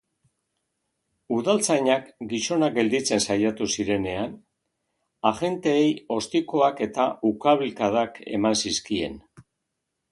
Udaltzainak 1.39 2.07
gizona 2.31 2.69
gelditzen 2.77 3.21
saiatu 3.27 3.67
zirenean, 3.75 4.33
agenteei 5.33 5.87
ostikoak 6.19 6.83
eta 6.91 7.09
ukabilkadak 7.33 8.21
eman 8.41 8.61
zizkien. 8.67 9.23